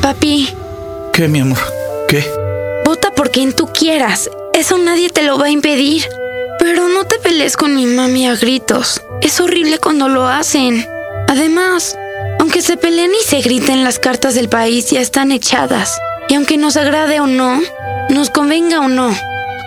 Papi, 0.00 0.48
¿Qué, 1.12 1.28
mi 1.28 1.40
amor? 1.40 1.58
¿Qué? 2.08 2.24
vota 2.82 3.12
por 3.12 3.30
quien 3.30 3.52
tú 3.52 3.66
quieras. 3.66 4.30
Eso 4.54 4.78
nadie 4.78 5.10
te 5.10 5.22
lo 5.22 5.36
va 5.36 5.44
a 5.44 5.50
impedir. 5.50 6.08
Pero 6.58 6.88
no 6.88 7.04
te 7.04 7.18
pelees 7.18 7.58
con 7.58 7.76
mi 7.76 7.84
mami 7.84 8.26
a 8.26 8.36
gritos. 8.36 9.02
Es 9.20 9.38
horrible 9.38 9.80
cuando 9.80 10.08
lo 10.08 10.26
hacen. 10.26 10.88
Además, 11.28 11.94
aunque 12.40 12.62
se 12.62 12.78
peleen 12.78 13.10
y 13.10 13.22
se 13.28 13.42
griten, 13.42 13.84
las 13.84 13.98
cartas 13.98 14.34
del 14.34 14.48
país 14.48 14.88
ya 14.88 15.02
están 15.02 15.30
echadas. 15.30 15.98
Y 16.30 16.36
aunque 16.36 16.56
nos 16.56 16.78
agrade 16.78 17.20
o 17.20 17.26
no, 17.26 17.60
nos 18.08 18.30
convenga 18.30 18.80
o 18.80 18.88
no, 18.88 19.14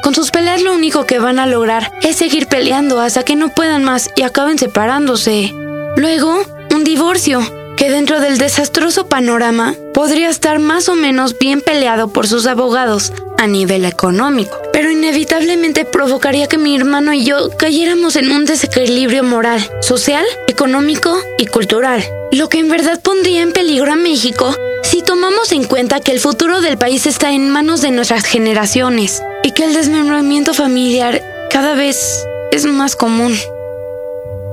con 0.01 0.15
sus 0.15 0.31
peleas 0.31 0.61
lo 0.61 0.73
único 0.73 1.05
que 1.05 1.19
van 1.19 1.39
a 1.39 1.45
lograr 1.45 1.91
es 2.01 2.17
seguir 2.17 2.47
peleando 2.47 2.99
hasta 2.99 3.23
que 3.23 3.35
no 3.35 3.49
puedan 3.49 3.83
más 3.83 4.09
y 4.15 4.23
acaben 4.23 4.57
separándose. 4.57 5.53
Luego, 5.95 6.41
un 6.73 6.83
divorcio, 6.83 7.41
que 7.77 7.89
dentro 7.89 8.19
del 8.19 8.37
desastroso 8.37 9.07
panorama 9.07 9.73
podría 9.93 10.29
estar 10.29 10.59
más 10.59 10.89
o 10.89 10.95
menos 10.95 11.37
bien 11.39 11.61
peleado 11.61 12.09
por 12.09 12.27
sus 12.27 12.45
abogados 12.45 13.11
a 13.41 13.47
nivel 13.47 13.85
económico, 13.85 14.55
pero 14.71 14.91
inevitablemente 14.91 15.83
provocaría 15.83 16.47
que 16.47 16.59
mi 16.59 16.75
hermano 16.75 17.11
y 17.11 17.25
yo 17.25 17.49
cayéramos 17.57 18.15
en 18.15 18.31
un 18.31 18.45
desequilibrio 18.45 19.23
moral, 19.23 19.67
social, 19.81 20.23
económico 20.47 21.17
y 21.39 21.47
cultural, 21.47 22.03
lo 22.31 22.49
que 22.49 22.59
en 22.59 22.69
verdad 22.69 23.01
pondría 23.01 23.41
en 23.41 23.51
peligro 23.51 23.91
a 23.91 23.95
México 23.95 24.55
si 24.83 25.01
tomamos 25.01 25.51
en 25.51 25.63
cuenta 25.63 26.01
que 26.01 26.11
el 26.11 26.19
futuro 26.19 26.61
del 26.61 26.77
país 26.77 27.07
está 27.07 27.31
en 27.31 27.49
manos 27.49 27.81
de 27.81 27.89
nuestras 27.89 28.25
generaciones 28.25 29.23
y 29.43 29.51
que 29.53 29.65
el 29.65 29.73
desmembramiento 29.73 30.53
familiar 30.53 31.23
cada 31.49 31.73
vez 31.73 32.23
es 32.51 32.65
más 32.65 32.95
común. 32.95 33.35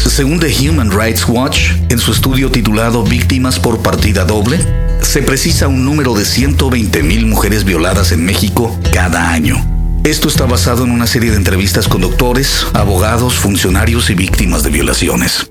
Según 0.06 0.40
The 0.40 0.68
Human 0.68 0.90
Rights 0.90 1.26
Watch, 1.28 1.72
en 1.90 1.98
su 1.98 2.12
estudio 2.12 2.50
titulado 2.50 3.02
Víctimas 3.02 3.58
por 3.58 3.82
partida 3.82 4.24
doble, 4.24 4.58
se 5.02 5.22
precisa 5.22 5.68
un 5.68 5.84
número 5.84 6.14
de 6.14 6.22
120.000 6.22 7.26
mujeres 7.26 7.64
violadas 7.64 8.12
en 8.12 8.24
México 8.24 8.78
cada 8.92 9.30
año. 9.30 9.75
Esto 10.06 10.28
está 10.28 10.46
basado 10.46 10.84
en 10.84 10.92
una 10.92 11.08
serie 11.08 11.32
de 11.32 11.36
entrevistas 11.36 11.88
con 11.88 12.00
doctores, 12.00 12.64
abogados, 12.74 13.34
funcionarios 13.34 14.08
y 14.08 14.14
víctimas 14.14 14.62
de 14.62 14.70
violaciones. 14.70 15.50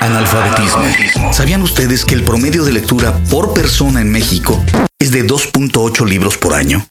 Analfabetismo. 0.00 1.32
¿Sabían 1.32 1.62
ustedes 1.62 2.04
que 2.04 2.16
el 2.16 2.24
promedio 2.24 2.64
de 2.64 2.72
lectura 2.72 3.16
por 3.30 3.54
persona 3.54 4.00
en 4.00 4.10
México 4.10 4.60
es 4.98 5.12
de 5.12 5.24
2.8 5.24 6.04
libros 6.04 6.36
por 6.36 6.54
año? 6.54 6.84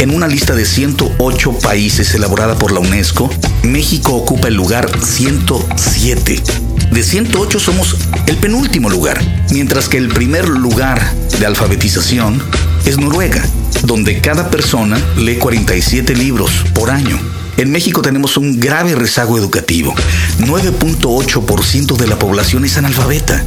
En 0.00 0.14
una 0.14 0.28
lista 0.28 0.54
de 0.54 0.66
108 0.66 1.60
países 1.60 2.14
elaborada 2.14 2.56
por 2.56 2.72
la 2.72 2.80
UNESCO, 2.80 3.30
México 3.62 4.12
ocupa 4.12 4.48
el 4.48 4.54
lugar 4.54 4.86
107. 5.02 6.42
De 6.90 7.02
108 7.02 7.58
somos 7.58 7.96
el 8.26 8.36
penúltimo 8.36 8.90
lugar, 8.90 9.18
mientras 9.50 9.88
que 9.88 9.96
el 9.96 10.08
primer 10.08 10.46
lugar 10.46 11.10
de 11.40 11.46
alfabetización 11.46 12.42
es 12.84 12.98
Noruega, 12.98 13.42
donde 13.84 14.20
cada 14.20 14.50
persona 14.50 15.00
lee 15.16 15.36
47 15.36 16.14
libros 16.14 16.50
por 16.74 16.90
año. 16.90 17.18
En 17.56 17.72
México 17.72 18.02
tenemos 18.02 18.36
un 18.36 18.60
grave 18.60 18.94
rezago 18.94 19.36
educativo. 19.36 19.94
9.8% 20.38 21.96
de 21.96 22.06
la 22.06 22.18
población 22.18 22.64
es 22.64 22.76
analfabeta. 22.76 23.42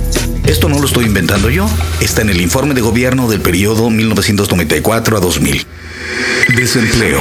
Esto 0.46 0.68
no 0.68 0.80
lo 0.80 0.86
estoy 0.86 1.06
inventando 1.06 1.50
yo, 1.50 1.70
está 2.02 2.22
en 2.22 2.30
el 2.30 2.42
informe 2.42 2.74
de 2.74 2.82
gobierno 2.82 3.30
del 3.30 3.42
periodo 3.42 3.90
1994 3.90 5.16
a 5.16 5.20
2000. 5.20 5.66
Desempleo. 6.56 7.20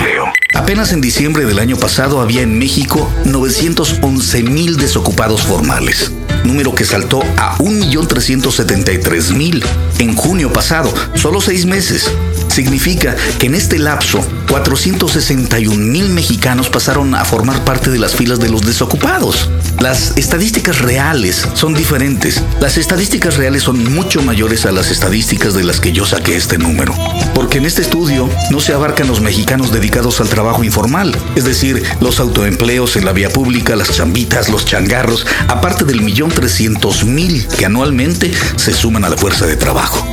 Apenas 0.55 0.93
en 0.93 1.01
diciembre 1.01 1.47
del 1.47 1.61
año 1.61 1.77
pasado 1.77 2.21
había 2.21 2.43
en 2.43 2.59
México 2.59 3.09
911 3.25 4.43
mil 4.43 4.77
desocupados 4.77 5.43
formales, 5.43 6.11
número 6.43 6.75
que 6.75 6.85
saltó 6.85 7.23
a 7.37 7.57
1.373.000 7.59 9.65
en 10.01 10.17
junio 10.17 10.53
pasado, 10.53 10.93
solo 11.15 11.41
seis 11.41 11.67
meses. 11.67 12.11
Significa 12.51 13.15
que 13.39 13.47
en 13.47 13.55
este 13.55 13.79
lapso, 13.79 14.21
461 14.51 15.77
mil 15.77 16.09
mexicanos 16.11 16.69
pasaron 16.69 17.15
a 17.15 17.25
formar 17.25 17.65
parte 17.65 17.91
de 17.91 17.99
las 17.99 18.17
filas 18.17 18.41
de 18.41 18.49
los 18.49 18.63
desocupados. 18.63 19.49
Las 19.79 20.17
estadísticas 20.17 20.81
reales 20.81 21.47
son 21.55 21.75
diferentes. 21.75 22.43
Las 22.61 22.77
estadísticas 22.77 23.37
reales 23.37 23.63
son 23.63 23.95
mucho 23.95 24.21
mayores 24.23 24.67
a 24.67 24.73
las 24.73 24.91
estadísticas 24.91 25.55
de 25.55 25.63
las 25.63 25.81
que 25.81 25.93
yo 25.93 26.05
saqué 26.05 26.37
este 26.37 26.59
número. 26.59 26.93
Porque 27.35 27.59
en 27.59 27.67
este 27.67 27.83
estudio 27.83 28.29
no 28.51 28.59
se 28.59 28.75
abarcan 28.75 29.07
los 29.07 29.21
mexicanos 29.21 29.73
dedicados 29.73 30.21
al 30.21 30.29
trabajo 30.29 30.65
informal, 30.65 31.17
es 31.37 31.45
decir, 31.45 31.85
los 32.01 32.19
autoempleos 32.19 32.97
en 32.97 33.05
la 33.05 33.13
vía 33.13 33.31
pública, 33.31 33.77
las 33.77 33.93
chambitas, 33.93 34.49
los 34.49 34.65
changarros, 34.65 35.25
aparte 35.47 35.85
del 35.85 36.03
millón 36.03 36.31
trescientos 36.31 37.05
mil 37.05 37.47
que 37.47 37.67
anualmente 37.67 38.33
se 38.57 38.73
suman 38.73 39.05
a 39.05 39.09
la 39.09 39.17
fuerza 39.17 39.47
de 39.47 39.57
trabajo. 39.57 40.05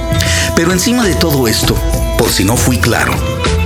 Pero 0.55 0.71
encima 0.71 1.03
de 1.03 1.15
todo 1.15 1.47
esto, 1.47 1.75
por 2.17 2.31
si 2.31 2.43
no 2.43 2.57
fui 2.57 2.77
claro, 2.77 3.13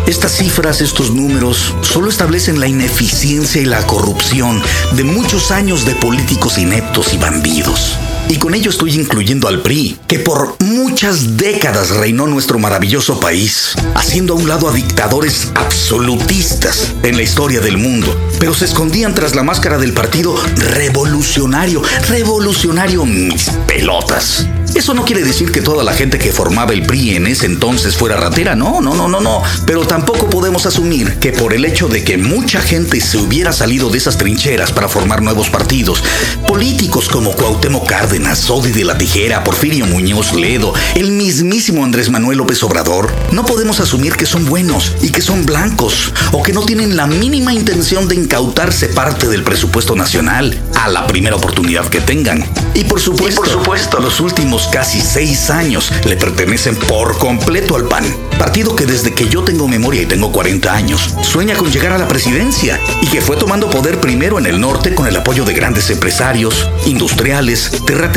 estas 0.07 0.33
cifras, 0.33 0.81
estos 0.81 1.11
números, 1.11 1.73
solo 1.81 2.09
establecen 2.09 2.59
la 2.59 2.67
ineficiencia 2.67 3.61
y 3.61 3.65
la 3.65 3.85
corrupción 3.87 4.61
de 4.93 5.03
muchos 5.03 5.51
años 5.51 5.85
de 5.85 5.95
políticos 5.95 6.57
ineptos 6.57 7.13
y 7.13 7.17
bandidos. 7.17 7.97
Y 8.31 8.37
con 8.37 8.55
ello 8.55 8.69
estoy 8.69 8.95
incluyendo 8.95 9.49
al 9.49 9.61
PRI, 9.61 9.97
que 10.07 10.17
por 10.17 10.55
muchas 10.61 11.35
décadas 11.35 11.89
reinó 11.89 12.27
nuestro 12.27 12.59
maravilloso 12.59 13.19
país, 13.19 13.73
haciendo 13.93 14.31
a 14.31 14.37
un 14.37 14.47
lado 14.47 14.69
a 14.69 14.71
dictadores 14.71 15.51
absolutistas 15.53 16.93
en 17.03 17.17
la 17.17 17.23
historia 17.23 17.59
del 17.59 17.77
mundo, 17.77 18.07
pero 18.39 18.53
se 18.53 18.63
escondían 18.63 19.13
tras 19.13 19.35
la 19.35 19.43
máscara 19.43 19.77
del 19.77 19.91
partido 19.91 20.33
revolucionario, 20.55 21.81
revolucionario 22.07 23.05
mis 23.05 23.49
pelotas. 23.67 24.47
Eso 24.75 24.93
no 24.93 25.03
quiere 25.03 25.23
decir 25.23 25.51
que 25.51 25.59
toda 25.59 25.83
la 25.83 25.93
gente 25.93 26.17
que 26.17 26.31
formaba 26.31 26.71
el 26.71 26.83
PRI 26.83 27.17
en 27.17 27.27
ese 27.27 27.45
entonces 27.45 27.97
fuera 27.97 28.15
ratera, 28.15 28.55
no, 28.55 28.79
no, 28.79 28.95
no, 28.95 29.09
no, 29.09 29.19
no. 29.19 29.43
Pero 29.65 29.85
tampoco 29.85 30.29
podemos 30.29 30.65
asumir 30.65 31.19
que 31.19 31.33
por 31.33 31.53
el 31.53 31.65
hecho 31.65 31.89
de 31.89 32.05
que 32.05 32.17
mucha 32.17 32.61
gente 32.61 33.01
se 33.01 33.17
hubiera 33.17 33.51
salido 33.51 33.89
de 33.89 33.97
esas 33.97 34.17
trincheras 34.17 34.71
para 34.71 34.87
formar 34.87 35.21
nuevos 35.21 35.49
partidos, 35.49 36.01
políticos 36.47 37.09
como 37.09 37.33
Cuauhtémoc 37.33 37.85
Cárdenas, 37.85 38.20
Sodi 38.35 38.71
de 38.71 38.85
la 38.85 38.97
Tijera, 38.97 39.43
Porfirio 39.43 39.85
Muñoz 39.85 40.33
Ledo, 40.33 40.73
el 40.95 41.11
mismísimo 41.11 41.83
Andrés 41.83 42.09
Manuel 42.09 42.37
López 42.37 42.63
Obrador, 42.63 43.11
no 43.31 43.45
podemos 43.45 43.79
asumir 43.79 44.15
que 44.15 44.25
son 44.25 44.45
buenos 44.45 44.95
y 45.01 45.11
que 45.11 45.21
son 45.21 45.45
blancos 45.45 46.13
o 46.31 46.41
que 46.41 46.53
no 46.53 46.61
tienen 46.61 46.95
la 46.95 47.07
mínima 47.07 47.53
intención 47.53 48.07
de 48.07 48.15
incautarse 48.15 48.87
parte 48.87 49.27
del 49.27 49.43
presupuesto 49.43 49.95
nacional 49.95 50.57
a 50.75 50.87
la 50.87 51.07
primera 51.07 51.35
oportunidad 51.35 51.87
que 51.87 51.99
tengan. 51.99 52.45
Y 52.73 52.85
por 52.85 53.01
supuesto, 53.01 53.41
por 53.41 53.49
supuesto. 53.49 53.99
los 53.99 54.21
últimos 54.21 54.67
casi 54.69 55.01
seis 55.01 55.49
años 55.49 55.91
le 56.05 56.15
pertenecen 56.15 56.75
por 56.75 57.17
completo 57.17 57.75
al 57.75 57.85
PAN. 57.85 58.05
Partido 58.39 58.75
que 58.75 58.85
desde 58.85 59.13
que 59.13 59.27
yo 59.27 59.43
tengo 59.43 59.67
memoria 59.67 60.01
y 60.01 60.05
tengo 60.05 60.31
40 60.31 60.73
años, 60.73 61.09
sueña 61.21 61.55
con 61.55 61.71
llegar 61.71 61.91
a 61.91 61.97
la 61.97 62.07
presidencia 62.07 62.79
y 63.01 63.07
que 63.07 63.21
fue 63.21 63.35
tomando 63.35 63.69
poder 63.69 63.99
primero 63.99 64.39
en 64.39 64.45
el 64.45 64.59
norte 64.59 64.95
con 64.95 65.07
el 65.07 65.15
apoyo 65.15 65.43
de 65.43 65.53
grandes 65.53 65.89
empresarios, 65.89 66.69
industriales, 66.85 67.71
terratenientes 67.85 68.10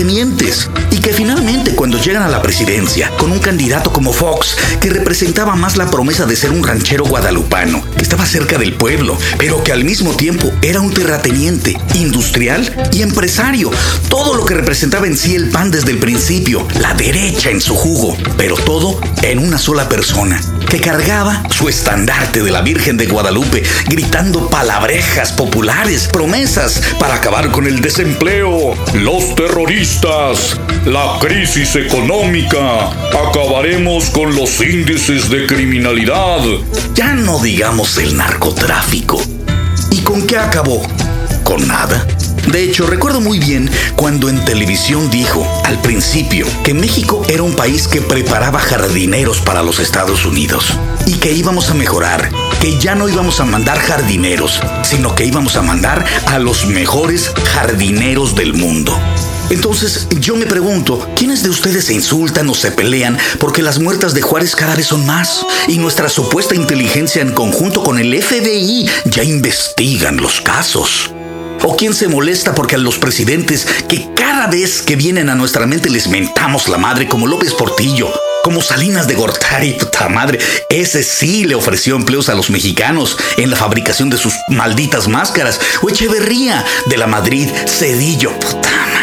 y 0.91 0.99
que 0.99 1.13
finalmente 1.13 1.77
cuando 1.77 1.99
llegan 1.99 2.25
a 2.25 2.29
la 2.29 2.43
presidencia 2.43 3.11
con 3.17 3.31
un 3.31 3.39
candidato 3.39 3.93
como 3.93 4.13
Fox 4.13 4.57
que 4.81 4.91
representaba 4.91 5.55
más 5.55 5.77
la 5.77 5.89
promesa 5.89 6.27
de 6.27 6.35
ser 6.35 6.51
un 6.51 6.65
ranchero 6.65 7.05
guadalupano, 7.05 7.81
que 7.97 8.03
estaba 8.03 8.27
cerca 8.27 8.59
del 8.59 8.75
pueblo, 8.75 9.17
pero 9.39 9.63
que 9.63 9.71
al 9.71 9.85
mismo 9.85 10.17
tiempo 10.17 10.51
era 10.63 10.81
un 10.81 10.93
terrateniente, 10.93 11.79
industrial 11.95 12.89
y 12.93 13.03
empresario, 13.03 13.71
todo 14.09 14.35
lo 14.35 14.45
que 14.45 14.55
representaba 14.55 15.07
en 15.07 15.17
sí 15.17 15.37
el 15.37 15.51
PAN 15.51 15.71
desde 15.71 15.93
el 15.93 15.99
principio, 15.99 16.67
la 16.81 16.95
derecha 16.95 17.51
en 17.51 17.61
su 17.61 17.77
jugo, 17.77 18.17
pero 18.37 18.57
todo 18.57 18.99
en 19.23 19.39
una 19.39 19.59
sola 19.59 19.89
persona, 19.89 20.41
que 20.69 20.81
cargaba 20.81 21.45
su 21.51 21.69
estandarte 21.69 22.43
de 22.43 22.51
la 22.51 22.63
Virgen 22.63 22.97
de 22.97 23.07
Guadalupe, 23.07 23.63
gritando 23.87 24.51
palabrejas 24.51 25.33
populares, 25.33 26.09
promesas 26.13 26.83
para 26.99 27.15
acabar 27.15 27.53
con 27.53 27.67
el 27.67 27.81
desempleo, 27.81 28.75
Los 28.95 29.35
terroristas, 29.37 29.84
la 30.87 31.19
crisis 31.21 31.77
económica, 31.77 32.89
acabaremos 33.11 34.09
con 34.11 34.35
los 34.35 34.61
índices 34.63 35.29
de 35.29 35.47
criminalidad. 35.47 36.41
ya 36.95 37.13
no 37.13 37.39
digamos 37.39 37.99
el 37.99 38.17
narcotráfico. 38.17 39.21
¿Y 39.91 39.99
con 40.01 40.27
qué 40.27 40.39
acabó? 40.39 40.81
Con 41.43 41.69
nada. 41.69 42.07
De 42.51 42.63
hecho, 42.63 42.87
recuerdo 42.87 43.21
muy 43.21 43.39
bien 43.39 43.71
cuando 43.95 44.31
en 44.31 44.43
televisión 44.47 45.11
dijo, 45.11 45.47
al 45.65 45.79
principio, 45.83 46.47
que 46.63 46.73
México 46.73 47.23
era 47.29 47.43
un 47.43 47.55
país 47.55 47.87
que 47.87 48.01
preparaba 48.01 48.61
jardineros 48.61 49.41
para 49.41 49.63
los 49.63 49.81
Estados 49.81 50.25
Unidos 50.25 50.73
y 51.07 51.15
que 51.15 51.33
íbamos 51.33 51.71
a 51.71 51.75
mejorar, 51.75 52.31
que 52.61 52.79
ya 52.79 52.95
no 52.95 53.09
íbamos 53.09 53.39
a 53.41 53.45
mandar 53.45 53.79
jardineros, 53.79 54.63
sino 54.83 55.15
que 55.15 55.27
íbamos 55.27 55.57
a 55.57 55.63
mandar 55.63 56.07
a 56.27 56.39
los 56.39 56.67
mejores 56.67 57.33
jardineros 57.53 58.35
del 58.35 58.55
mundo. 58.55 58.99
Entonces 59.51 60.09
yo 60.21 60.37
me 60.37 60.47
pregunto, 60.47 61.09
¿quiénes 61.17 61.43
de 61.43 61.51
ustedes 61.51 61.85
se 61.85 61.95
insultan 61.95 62.49
o 62.49 62.55
se 62.55 62.71
pelean 62.71 63.19
porque 63.39 63.63
las 63.63 63.79
muertas 63.79 64.15
de 64.15 64.23
Juárez 64.23 64.57
cada 64.57 64.75
vez 64.75 64.87
son 64.87 65.05
más? 65.07 65.45
Y 65.69 65.79
nuestra 65.79 66.09
supuesta 66.09 66.55
inteligencia 66.55 67.23
en 67.23 67.33
conjunto 67.33 67.83
con 67.83 67.99
el 67.99 68.21
FBI 68.23 68.89
ya 69.05 69.23
investigan 69.23 70.17
los 70.17 70.41
casos. 70.41 71.11
¿O 71.63 71.77
quién 71.77 71.95
se 71.95 72.09
molesta 72.09 72.55
porque 72.55 72.75
a 72.75 72.79
los 72.79 72.99
presidentes 72.99 73.67
que 73.89 74.09
cada 74.15 74.49
vez 74.49 74.83
que 74.83 74.97
vienen 74.97 75.31
a 75.31 75.35
nuestra 75.35 75.67
mente 75.67 75.89
les 75.89 76.09
mentamos 76.09 76.69
la 76.69 76.77
madre 76.77 77.09
como 77.09 77.27
López 77.27 77.55
Portillo? 77.55 78.09
Como 78.43 78.61
Salinas 78.61 79.07
de 79.07 79.15
Gortari, 79.15 79.73
puta 79.73 80.09
madre, 80.11 80.39
ese 80.69 81.03
sí 81.03 81.45
le 81.45 81.55
ofreció 81.55 81.97
empleos 81.97 82.29
a 82.29 82.35
los 82.35 82.51
mexicanos 82.51 83.17
en 83.39 83.49
la 83.49 83.57
fabricación 83.57 84.11
de 84.11 84.19
sus 84.19 84.35
malditas 84.49 85.09
máscaras. 85.09 85.59
O 85.81 85.89
Echeverría 85.89 86.63
de 86.87 86.99
la 86.99 87.07
Madrid, 87.07 87.49
Cedillo, 87.67 88.39
puta. 88.39 88.94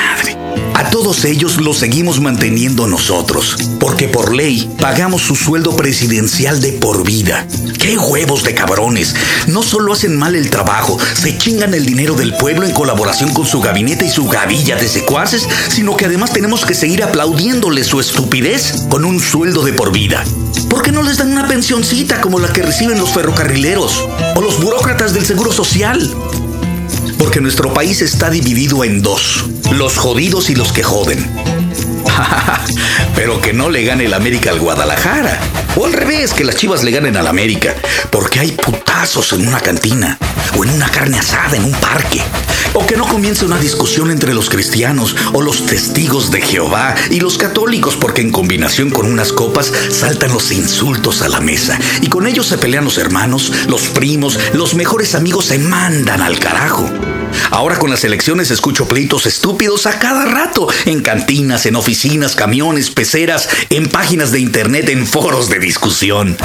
A 0.81 0.89
todos 0.89 1.25
ellos 1.25 1.61
los 1.61 1.77
seguimos 1.77 2.21
manteniendo 2.21 2.88
nosotros, 2.88 3.55
porque 3.79 4.07
por 4.07 4.35
ley 4.35 4.67
pagamos 4.79 5.21
su 5.21 5.35
sueldo 5.35 5.75
presidencial 5.75 6.59
de 6.59 6.71
por 6.71 7.05
vida. 7.05 7.45
¡Qué 7.77 8.00
huevos 8.00 8.43
de 8.43 8.55
cabrones! 8.55 9.15
No 9.45 9.61
solo 9.61 9.93
hacen 9.93 10.17
mal 10.17 10.35
el 10.35 10.50
trabajo, 10.50 10.97
se 11.13 11.38
chingan 11.38 11.75
el 11.75 11.85
dinero 11.85 12.15
del 12.15 12.33
pueblo 12.33 12.65
en 12.65 12.73
colaboración 12.73 13.31
con 13.31 13.45
su 13.45 13.61
gabinete 13.61 14.07
y 14.07 14.09
su 14.09 14.27
gavilla 14.27 14.75
de 14.75 14.88
secuaces, 14.88 15.47
sino 15.69 15.95
que 15.95 16.05
además 16.05 16.33
tenemos 16.33 16.65
que 16.65 16.73
seguir 16.73 17.03
aplaudiéndole 17.03 17.83
su 17.83 18.00
estupidez 18.00 18.88
con 18.89 19.05
un 19.05 19.19
sueldo 19.19 19.61
de 19.61 19.73
por 19.73 19.91
vida. 19.91 20.23
¿Por 20.67 20.81
qué 20.81 20.91
no 20.91 21.03
les 21.03 21.19
dan 21.19 21.31
una 21.31 21.47
pensioncita 21.47 22.21
como 22.21 22.39
la 22.39 22.51
que 22.51 22.63
reciben 22.63 22.97
los 22.97 23.11
ferrocarrileros 23.11 24.03
o 24.35 24.41
los 24.41 24.59
burócratas 24.59 25.13
del 25.13 25.27
Seguro 25.27 25.51
Social? 25.51 26.11
Porque 27.22 27.40
nuestro 27.40 27.72
país 27.72 28.01
está 28.01 28.32
dividido 28.32 28.84
en 28.84 29.04
dos, 29.04 29.46
los 29.74 29.96
jodidos 29.96 30.50
y 30.50 30.56
los 30.56 30.74
que 30.74 30.82
joden. 30.82 31.24
Pero 33.16 33.40
que 33.40 33.54
no 33.54 33.70
le 33.70 33.84
gane 33.84 34.06
el 34.06 34.16
América 34.16 34.50
al 34.50 34.60
Guadalajara. 34.60 35.40
O 35.75 35.86
al 35.86 35.94
revés, 35.94 36.34
que 36.34 36.44
las 36.44 36.56
chivas 36.56 36.84
le 36.84 36.90
ganen 36.90 37.16
al 37.16 37.28
América. 37.28 37.75
Porque 38.10 38.40
hay 38.40 38.58
putazos 39.01 39.34
en 39.34 39.48
una 39.48 39.60
cantina. 39.60 40.20
O 40.55 40.63
en 40.63 40.70
una 40.70 40.88
carne 40.88 41.17
asada 41.17 41.58
en 41.58 41.63
un 41.63 41.72
parque. 41.72 42.22
O 42.74 42.86
que 42.86 42.96
no 42.96 43.08
comience 43.08 43.43
una 43.46 43.58
discusión 43.58 44.12
entre 44.12 44.36
los 44.36 44.48
cristianos 44.48 45.15
o 45.34 45.41
los 45.41 45.65
testigos 45.65 46.29
de 46.29 46.39
Jehová 46.39 46.93
y 47.10 47.20
los 47.20 47.39
católicos, 47.39 47.96
porque 47.96 48.22
en 48.22 48.31
combinación 48.31 48.91
con 48.91 49.08
unas 49.08 49.34
copas 49.34 49.74
saltan 49.89 50.31
los 50.31 50.51
insultos 50.51 51.24
a 51.24 51.29
la 51.29 51.39
mesa. 51.39 51.79
Y 52.01 52.10
con 52.10 52.27
ellos 52.27 52.46
se 52.46 52.60
pelean 52.60 52.84
los 52.84 53.00
hermanos, 53.00 53.51
los 53.67 53.88
primos, 53.88 54.38
los 54.53 54.75
mejores 54.75 55.15
amigos 55.15 55.46
se 55.46 55.58
mandan 55.58 56.22
al 56.22 56.38
carajo. 56.38 56.88
Ahora 57.50 57.79
con 57.79 57.89
las 57.89 58.03
elecciones 58.03 58.51
escucho 58.51 58.88
pleitos 58.88 59.25
estúpidos 59.25 59.88
a 59.88 59.98
cada 59.98 60.25
rato, 60.25 60.67
en 60.86 61.01
cantinas, 61.01 61.65
en 61.65 61.75
oficinas, 61.75 62.36
camiones, 62.36 62.91
peceras, 62.91 63.50
en 63.72 63.89
páginas 63.89 64.31
de 64.31 64.41
internet, 64.41 64.89
en 64.89 65.08
foros 65.08 65.50
de 65.50 65.58
discusión. 65.58 66.38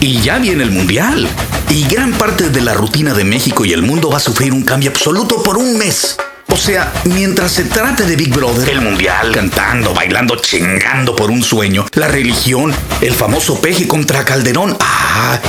Y 0.00 0.20
ya 0.20 0.38
viene 0.38 0.62
el 0.62 0.70
Mundial. 0.70 1.28
Y 1.68 1.84
gran 1.84 2.12
parte 2.12 2.50
de 2.50 2.60
la 2.60 2.74
rutina 2.74 3.14
de 3.14 3.24
México 3.24 3.64
y 3.64 3.72
el 3.72 3.82
mundo 3.82 4.10
va 4.10 4.18
a 4.18 4.20
sufrir 4.20 4.52
un 4.52 4.62
cambio 4.62 4.90
absoluto 4.90 5.42
por 5.42 5.56
un 5.56 5.76
mes. 5.78 6.16
O 6.48 6.56
sea, 6.56 6.92
mientras 7.04 7.52
se 7.52 7.64
trate 7.64 8.04
de 8.04 8.14
Big 8.14 8.32
Brother, 8.32 8.68
el 8.68 8.80
mundial, 8.80 9.32
cantando, 9.32 9.92
bailando, 9.92 10.36
chingando 10.36 11.16
por 11.16 11.30
un 11.30 11.42
sueño, 11.42 11.86
la 11.94 12.06
religión, 12.06 12.72
el 13.00 13.14
famoso 13.14 13.60
peje 13.60 13.88
contra 13.88 14.24
Calderón, 14.24 14.76
ah, 14.80 15.40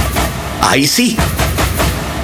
ahí 0.61 0.87
sí, 0.87 1.15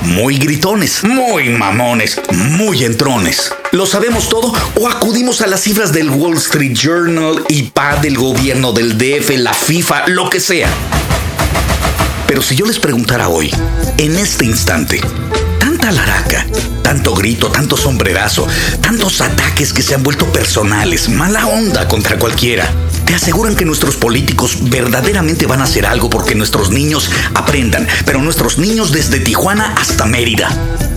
muy 0.02 0.38
gritones, 0.38 1.04
muy 1.04 1.50
mamones, 1.50 2.20
muy 2.32 2.84
entrones. 2.84 3.54
¿Lo 3.72 3.86
sabemos 3.86 4.28
todo 4.28 4.54
o 4.76 4.88
acudimos 4.90 5.42
a 5.42 5.48
las 5.48 5.62
cifras 5.62 5.94
del 5.94 6.10
Wall 6.10 6.38
Street 6.38 6.74
Journal, 6.74 7.44
IPA 7.48 7.98
del 7.98 8.18
gobierno 8.18 8.74
del 8.74 8.98
DF, 8.98 9.38
la 9.38 9.54
FIFA, 9.54 10.08
lo 10.08 10.30
que 10.30 10.40
sea? 10.40 10.68
Pero 12.34 12.42
si 12.42 12.56
yo 12.56 12.66
les 12.66 12.80
preguntara 12.80 13.30
hoy, 13.30 13.52
en 14.00 14.18
este 14.18 14.44
instante, 14.44 15.00
tanta 15.60 15.92
laraca, 15.92 16.48
tanto 16.82 17.14
grito, 17.14 17.52
tanto 17.52 17.78
sombrerazo, 17.78 18.48
tantos 18.82 19.22
ataques 19.22 19.72
que 19.72 19.84
se 19.84 19.94
han 19.94 20.02
vuelto 20.02 20.26
personales, 20.34 21.10
mala 21.10 21.46
onda 21.46 21.88
contra 21.88 22.18
cualquiera, 22.18 22.68
te 23.06 23.14
aseguran 23.14 23.56
que 23.56 23.66
nuestros 23.66 23.98
políticos 23.98 24.58
verdaderamente 24.64 25.46
van 25.46 25.62
a 25.62 25.66
hacer 25.66 25.86
algo 25.86 26.10
porque 26.10 26.34
nuestros 26.34 26.72
niños 26.72 27.12
aprendan, 27.36 27.88
pero 28.04 28.20
nuestros 28.20 28.58
niños 28.58 28.92
desde 28.92 29.20
Tijuana 29.20 29.76
hasta 29.78 30.08
Mérida. 30.08 30.50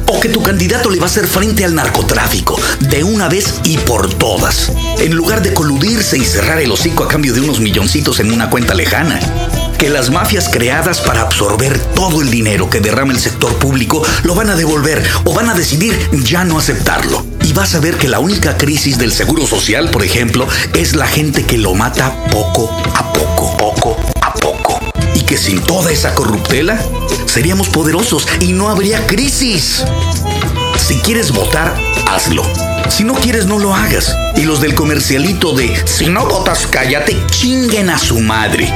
O 0.06 0.18
que 0.20 0.30
tu 0.30 0.42
candidato 0.42 0.88
le 0.88 1.00
va 1.00 1.04
a 1.04 1.10
hacer 1.10 1.26
frente 1.26 1.66
al 1.66 1.74
narcotráfico, 1.74 2.58
de 2.80 3.04
una 3.04 3.28
vez 3.28 3.60
y 3.62 3.76
por 3.76 4.14
todas, 4.14 4.72
en 5.00 5.14
lugar 5.14 5.42
de 5.42 5.52
coludirse 5.52 6.16
y 6.16 6.24
cerrar 6.24 6.60
el 6.60 6.72
hocico 6.72 7.04
a 7.04 7.08
cambio 7.08 7.34
de 7.34 7.42
unos 7.42 7.60
milloncitos 7.60 8.20
en 8.20 8.32
una 8.32 8.48
cuenta 8.48 8.72
lejana. 8.72 9.20
Que 9.78 9.90
las 9.90 10.10
mafias 10.10 10.48
creadas 10.48 11.00
para 11.00 11.20
absorber 11.20 11.78
todo 11.94 12.22
el 12.22 12.30
dinero 12.30 12.70
que 12.70 12.80
derrama 12.80 13.12
el 13.12 13.20
sector 13.20 13.54
público 13.56 14.02
lo 14.24 14.34
van 14.34 14.48
a 14.48 14.56
devolver 14.56 15.02
o 15.24 15.34
van 15.34 15.50
a 15.50 15.54
decidir 15.54 15.98
ya 16.24 16.44
no 16.44 16.58
aceptarlo. 16.58 17.24
Y 17.42 17.52
vas 17.52 17.74
a 17.74 17.80
ver 17.80 17.96
que 17.96 18.08
la 18.08 18.18
única 18.18 18.56
crisis 18.56 18.98
del 18.98 19.12
seguro 19.12 19.46
social, 19.46 19.90
por 19.90 20.02
ejemplo, 20.02 20.48
es 20.74 20.96
la 20.96 21.06
gente 21.06 21.44
que 21.44 21.58
lo 21.58 21.74
mata 21.74 22.24
poco 22.30 22.70
a 22.94 23.12
poco, 23.12 23.56
poco 23.56 23.96
a 24.22 24.32
poco. 24.32 24.80
Y 25.14 25.20
que 25.20 25.36
sin 25.36 25.60
toda 25.60 25.92
esa 25.92 26.14
corruptela, 26.14 26.80
seríamos 27.26 27.68
poderosos 27.68 28.26
y 28.40 28.52
no 28.52 28.70
habría 28.70 29.06
crisis. 29.06 29.84
Si 30.86 30.94
quieres 30.98 31.32
votar, 31.32 31.76
hazlo. 32.08 32.44
Si 32.90 33.02
no 33.02 33.14
quieres, 33.14 33.46
no 33.46 33.58
lo 33.58 33.74
hagas. 33.74 34.16
Y 34.36 34.42
los 34.42 34.60
del 34.60 34.76
comercialito 34.76 35.52
de 35.52 35.74
si 35.84 36.06
no 36.06 36.26
votas, 36.26 36.68
cállate, 36.68 37.16
chinguen 37.28 37.90
a 37.90 37.98
su 37.98 38.20
madre. 38.20 38.72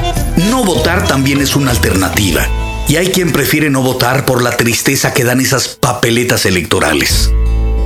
No 0.51 0.65
votar 0.65 1.07
también 1.07 1.41
es 1.41 1.55
una 1.55 1.71
alternativa. 1.71 2.49
Y 2.89 2.97
hay 2.97 3.11
quien 3.11 3.31
prefiere 3.31 3.71
no 3.71 3.83
votar 3.83 4.25
por 4.25 4.43
la 4.43 4.57
tristeza 4.57 5.15
que 5.15 5.23
dan 5.23 5.41
esas 5.41 5.69
papeletas 5.69 6.47
electorales. 6.47 7.31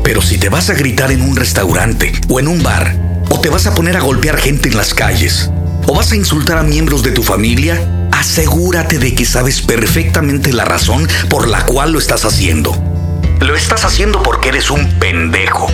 Pero 0.02 0.22
si 0.22 0.38
te 0.38 0.48
vas 0.48 0.70
a 0.70 0.74
gritar 0.74 1.12
en 1.12 1.20
un 1.20 1.36
restaurante 1.36 2.10
o 2.30 2.40
en 2.40 2.48
un 2.48 2.62
bar, 2.62 2.96
o 3.28 3.40
te 3.40 3.50
vas 3.50 3.66
a 3.66 3.74
poner 3.74 3.98
a 3.98 4.00
golpear 4.00 4.38
gente 4.38 4.70
en 4.70 4.78
las 4.78 4.94
calles, 4.94 5.50
o 5.86 5.94
vas 5.94 6.12
a 6.12 6.16
insultar 6.16 6.56
a 6.56 6.62
miembros 6.62 7.02
de 7.02 7.10
tu 7.10 7.22
familia, 7.22 8.08
asegúrate 8.10 8.98
de 8.98 9.14
que 9.14 9.26
sabes 9.26 9.60
perfectamente 9.60 10.54
la 10.54 10.64
razón 10.64 11.06
por 11.28 11.46
la 11.46 11.66
cual 11.66 11.92
lo 11.92 11.98
estás 11.98 12.24
haciendo. 12.24 12.93
Lo 13.40 13.54
estás 13.56 13.84
haciendo 13.84 14.22
porque 14.22 14.48
eres 14.50 14.70
un 14.70 14.98
pendejo. 14.98 15.66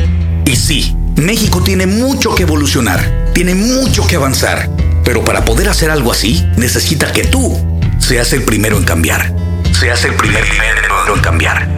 Y 0.45 0.57
sí, 0.57 0.97
México 1.17 1.63
tiene 1.63 1.87
mucho 1.87 2.35
que 2.35 2.43
evolucionar, 2.43 3.31
tiene 3.35 3.55
mucho 3.55 4.07
que 4.07 4.17
avanzar, 4.17 4.71
pero 5.05 5.25
para 5.25 5.45
poder 5.45 5.69
hacer 5.69 5.91
algo 5.91 6.11
así, 6.11 6.45
necesita 6.57 7.13
que 7.13 7.25
tú 7.25 7.59
seas 7.99 8.33
el 8.33 8.43
primero 8.43 8.77
en 8.79 8.85
cambiar. 8.85 9.35
Seas 9.79 10.05
el 10.05 10.15
primer 10.15 10.45
primero 10.49 11.15
en 11.15 11.21
cambiar. 11.21 11.69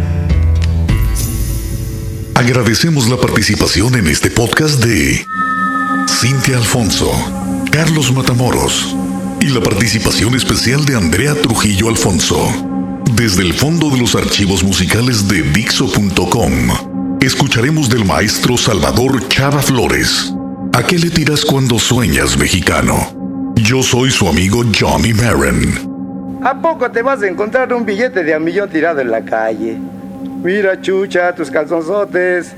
Agradecemos 2.34 3.08
la 3.08 3.16
participación 3.16 3.94
en 3.96 4.06
este 4.06 4.30
podcast 4.30 4.82
de 4.82 5.26
Cintia 6.08 6.56
Alfonso, 6.56 7.12
Carlos 7.70 8.12
Matamoros 8.12 8.96
y 9.40 9.48
la 9.48 9.60
participación 9.60 10.34
especial 10.34 10.84
de 10.84 10.96
Andrea 10.96 11.34
Trujillo 11.34 11.88
Alfonso. 11.88 12.71
Desde 13.10 13.42
el 13.42 13.52
fondo 13.52 13.90
de 13.90 13.98
los 13.98 14.14
archivos 14.14 14.64
musicales 14.64 15.28
de 15.28 15.42
Dixo.com, 15.42 17.18
escucharemos 17.20 17.90
del 17.90 18.04
maestro 18.04 18.56
Salvador 18.56 19.28
Chava 19.28 19.60
Flores. 19.60 20.32
¿A 20.72 20.82
qué 20.82 20.98
le 20.98 21.10
tiras 21.10 21.44
cuando 21.44 21.78
sueñas, 21.78 22.38
mexicano? 22.38 23.52
Yo 23.56 23.82
soy 23.82 24.10
su 24.10 24.28
amigo 24.28 24.62
Johnny 24.78 25.12
Marin. 25.12 26.40
¿A 26.42 26.60
poco 26.60 26.90
te 26.90 27.02
vas 27.02 27.22
a 27.22 27.28
encontrar 27.28 27.72
un 27.74 27.84
billete 27.84 28.24
de 28.24 28.34
a 28.34 28.38
millón 28.38 28.70
tirado 28.70 29.00
en 29.00 29.10
la 29.10 29.22
calle? 29.22 29.76
Mira, 30.42 30.80
chucha, 30.80 31.34
tus 31.34 31.50
calzonzotes. 31.50 32.54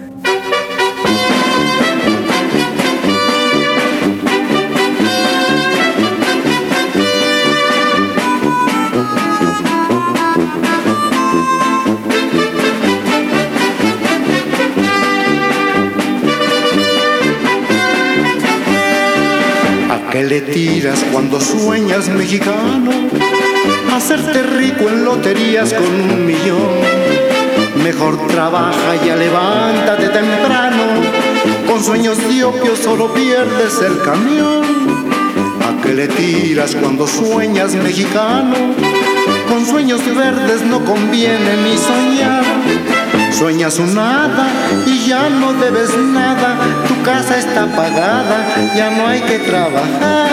Le 20.29 20.41
tiras 20.41 21.05
cuando 21.13 21.41
sueñas, 21.41 22.09
mexicano? 22.09 22.91
Hacerte 23.95 24.43
rico 24.43 24.89
en 24.89 25.05
loterías 25.05 25.75
con 25.75 25.85
un 25.85 26.27
millón. 26.27 26.71
Mejor 27.83 28.27
trabaja 28.29 28.97
ya 29.05 29.17
levántate 29.17 30.09
temprano. 30.09 30.85
Con 31.67 31.83
sueños 31.83 32.17
diopios 32.29 32.79
solo 32.79 33.13
pierdes 33.13 33.81
el 33.83 34.01
camión. 34.03 34.65
¿A 35.61 35.83
qué 35.83 35.93
le 35.93 36.09
tiras 36.09 36.75
cuando 36.75 37.07
sueñas, 37.07 37.75
mexicano? 37.75 38.55
Con 39.49 39.67
sueños 39.67 40.01
verdes 40.15 40.63
no 40.63 40.85
conviene 40.85 41.57
ni 41.65 41.77
soñar. 41.77 42.94
Sueñas 43.45 43.79
un 43.79 43.95
nada 43.95 44.47
y 44.87 45.07
ya 45.07 45.29
no 45.29 45.53
debes 45.53 45.95
nada. 45.99 46.57
Tu 46.89 47.03
casa 47.03 47.37
está 47.37 47.67
pagada, 47.67 48.39
ya 48.75 48.89
no 48.89 49.07
hay 49.07 49.21
que 49.21 49.39
trabajar 49.41 50.31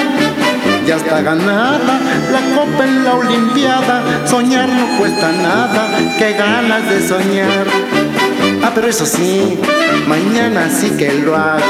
ya 0.88 0.96
está 0.96 1.22
ganada 1.22 2.00
la 2.32 2.56
copa 2.56 2.86
en 2.86 3.04
la 3.04 3.16
Olimpiada. 3.16 4.02
Soñar 4.26 4.70
no 4.70 4.98
cuesta 4.98 5.30
nada, 5.30 5.90
qué 6.18 6.32
ganas 6.32 6.90
de 6.90 7.06
soñar. 7.06 7.66
Ah, 8.64 8.72
pero 8.74 8.88
eso 8.88 9.06
sí, 9.06 9.60
mañana 10.08 10.70
sí 10.70 10.92
que 10.92 11.12
lo 11.12 11.36
hago. 11.36 11.66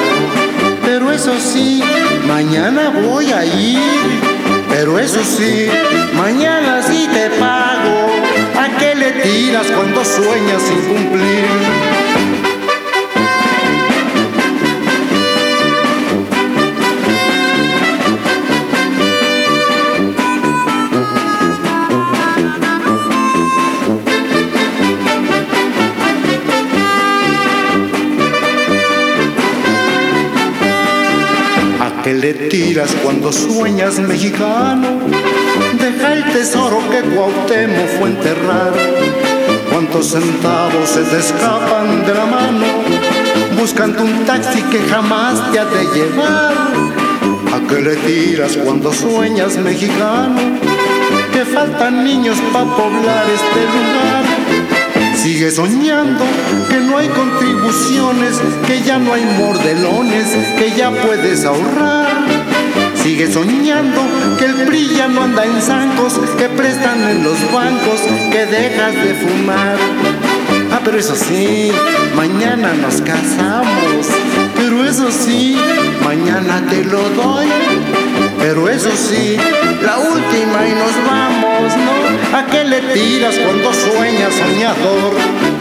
Pero 0.86 1.12
eso 1.12 1.34
sí, 1.40 1.82
mañana 2.28 2.92
voy 3.04 3.32
a 3.32 3.44
ir. 3.46 3.80
Pero 4.70 5.00
eso 5.00 5.22
sí, 5.24 5.68
mañana 6.14 6.84
sí 6.84 7.10
te 7.12 7.32
pago 7.32 8.21
mentiras 9.24 9.68
cuando 9.72 10.04
sueñas 10.04 10.62
sin 10.62 10.82
cumplir. 10.82 11.46
¿A 31.80 32.04
qué 32.04 32.14
le 32.14 32.34
tiras 32.34 32.96
cuando 33.04 33.32
sueñas 33.32 34.00
mexicano? 34.00 35.41
Deja 35.82 36.14
el 36.14 36.24
tesoro 36.32 36.78
que 36.92 37.02
Cuauhtémoc 37.02 37.88
fue 37.98 38.10
enterrar. 38.10 38.72
¿Cuántos 39.72 40.12
centavos 40.12 40.90
se 40.90 41.02
te 41.02 41.18
escapan 41.18 42.06
de 42.06 42.14
la 42.14 42.26
mano? 42.26 42.66
Buscando 43.58 44.04
un 44.04 44.24
taxi 44.26 44.62
que 44.64 44.80
jamás 44.84 45.52
te 45.52 45.60
ha 45.60 45.66
de 45.66 45.84
llevar. 45.86 46.54
¿A 47.54 47.68
qué 47.68 47.82
le 47.82 47.96
tiras 47.96 48.58
cuando 48.58 48.94
sueñas 48.94 49.58
mexicano? 49.58 50.40
Que 51.34 51.46
faltan 51.46 52.04
niños 52.04 52.38
para 52.54 52.66
poblar 52.66 53.26
este 53.34 53.62
lugar. 53.74 55.16
Sigue 55.16 55.50
soñando 55.50 56.24
que 56.70 56.78
no 56.78 56.98
hay 56.98 57.08
contribuciones, 57.10 58.40
que 58.68 58.82
ya 58.82 59.00
no 59.00 59.14
hay 59.14 59.26
mordelones, 59.38 60.28
que 60.58 60.72
ya 60.78 60.92
puedes 60.92 61.44
ahorrar. 61.44 62.41
Sigue 63.04 63.32
soñando 63.32 64.00
que 64.38 64.46
el 64.46 64.54
PRI 64.68 65.02
no 65.10 65.24
anda 65.24 65.44
en 65.44 65.60
zancos, 65.60 66.20
que 66.38 66.48
prestan 66.50 67.02
en 67.10 67.24
los 67.24 67.40
bancos, 67.52 68.00
que 68.32 68.46
dejas 68.46 68.94
de 68.94 69.16
fumar. 69.16 69.78
Ah, 70.72 70.80
pero 70.86 71.00
eso 71.00 71.16
sí, 71.16 71.72
mañana 72.16 72.74
nos 72.74 73.02
casamos. 73.02 74.08
Pero 74.56 74.86
eso 74.86 75.10
sí, 75.12 75.58
mañana 76.04 76.64
te 76.70 76.84
lo 76.84 77.02
doy. 77.10 77.48
Pero 78.38 78.70
eso 78.70 78.92
sí, 78.96 79.36
la 79.84 79.98
última 79.98 80.68
y 80.68 80.74
nos 80.74 80.96
vamos, 81.08 81.74
¿no? 81.78 82.38
¿A 82.38 82.46
qué 82.46 82.64
le 82.64 82.82
tiras 82.94 83.36
cuando 83.40 83.74
sueñas 83.74 84.34
soñador? 84.36 85.61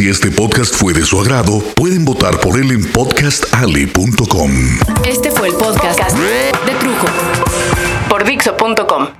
Si 0.00 0.08
este 0.08 0.30
podcast 0.30 0.74
fue 0.74 0.94
de 0.94 1.04
su 1.04 1.20
agrado, 1.20 1.58
pueden 1.76 2.06
votar 2.06 2.40
por 2.40 2.58
él 2.58 2.70
en 2.70 2.90
podcastali.com. 2.90 4.50
Este 5.06 5.30
fue 5.30 5.48
el 5.48 5.54
podcast 5.56 6.16
de 6.16 6.74
Trujo 6.80 7.06
por 8.08 8.24
Dixo.com. 8.24 9.19